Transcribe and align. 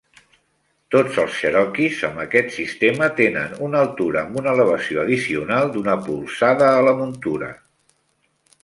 Tots 0.93 1.17
els 1.23 1.35
cherokees 1.41 1.99
amb 2.09 2.23
aquest 2.23 2.49
sistema 2.55 3.11
tenen 3.21 3.53
una 3.69 3.83
altura 3.87 4.23
amb 4.25 4.41
una 4.43 4.55
elevació 4.59 5.05
addicional 5.05 5.71
d'una 5.77 5.99
polzada 6.09 6.73
a 6.79 6.83
la 6.91 6.97
muntura. 7.05 7.57